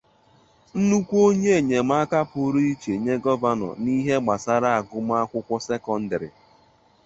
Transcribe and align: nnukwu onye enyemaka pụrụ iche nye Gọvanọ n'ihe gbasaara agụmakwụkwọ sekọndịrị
nnukwu 0.79 1.15
onye 1.27 1.51
enyemaka 1.59 2.19
pụrụ 2.31 2.59
iche 2.71 2.93
nye 3.03 3.15
Gọvanọ 3.23 3.69
n'ihe 3.83 4.15
gbasaara 4.25 4.69
agụmakwụkwọ 4.79 5.55
sekọndịrị 5.65 6.29